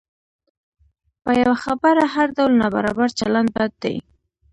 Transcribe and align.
په 1.23 1.31
یوه 1.41 1.57
خبره 1.63 2.03
هر 2.13 2.27
ډول 2.37 2.51
نابرابر 2.61 3.09
چلند 3.19 3.49
بد 3.57 3.71
دی. 3.83 3.95